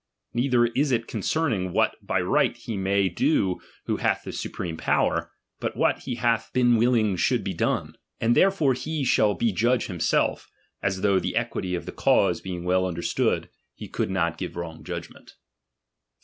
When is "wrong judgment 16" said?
14.55-15.37